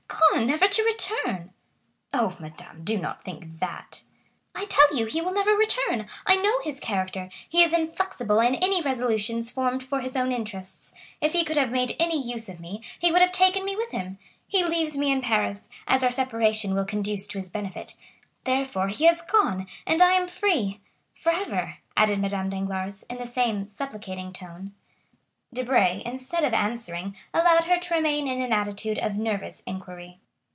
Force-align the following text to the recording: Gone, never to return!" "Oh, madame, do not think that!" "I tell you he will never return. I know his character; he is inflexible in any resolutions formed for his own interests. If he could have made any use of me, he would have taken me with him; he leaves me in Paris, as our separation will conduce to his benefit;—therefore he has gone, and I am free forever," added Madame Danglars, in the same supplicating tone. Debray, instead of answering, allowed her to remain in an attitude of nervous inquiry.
Gone, 0.33 0.47
never 0.47 0.67
to 0.67 0.83
return!" 0.83 1.51
"Oh, 2.13 2.37
madame, 2.39 2.83
do 2.85 2.97
not 2.97 3.21
think 3.23 3.59
that!" 3.59 4.01
"I 4.55 4.65
tell 4.65 4.95
you 4.95 5.05
he 5.05 5.21
will 5.21 5.33
never 5.33 5.51
return. 5.53 6.07
I 6.25 6.37
know 6.37 6.61
his 6.63 6.79
character; 6.79 7.29
he 7.49 7.61
is 7.61 7.73
inflexible 7.73 8.39
in 8.39 8.55
any 8.55 8.81
resolutions 8.81 9.51
formed 9.51 9.83
for 9.83 9.99
his 9.99 10.15
own 10.15 10.31
interests. 10.31 10.93
If 11.19 11.33
he 11.33 11.43
could 11.43 11.57
have 11.57 11.69
made 11.71 11.97
any 11.99 12.19
use 12.19 12.47
of 12.49 12.61
me, 12.61 12.81
he 12.97 13.11
would 13.11 13.21
have 13.21 13.33
taken 13.33 13.65
me 13.65 13.75
with 13.75 13.91
him; 13.91 14.17
he 14.47 14.63
leaves 14.63 14.97
me 14.97 15.11
in 15.11 15.21
Paris, 15.21 15.69
as 15.85 16.01
our 16.03 16.11
separation 16.11 16.73
will 16.73 16.85
conduce 16.85 17.27
to 17.27 17.37
his 17.37 17.49
benefit;—therefore 17.49 18.87
he 18.87 19.05
has 19.05 19.21
gone, 19.21 19.67
and 19.85 20.01
I 20.01 20.13
am 20.13 20.27
free 20.29 20.79
forever," 21.13 21.77
added 21.97 22.19
Madame 22.19 22.49
Danglars, 22.49 23.03
in 23.03 23.17
the 23.17 23.27
same 23.27 23.67
supplicating 23.67 24.31
tone. 24.33 24.73
Debray, 25.53 26.01
instead 26.05 26.45
of 26.45 26.53
answering, 26.53 27.13
allowed 27.33 27.65
her 27.65 27.77
to 27.77 27.93
remain 27.93 28.25
in 28.25 28.41
an 28.41 28.53
attitude 28.53 28.97
of 28.99 29.17
nervous 29.17 29.61
inquiry. 29.65 30.17